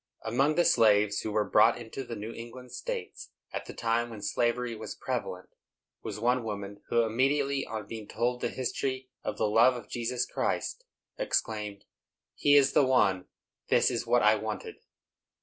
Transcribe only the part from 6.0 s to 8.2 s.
was one woman, who, immediately on being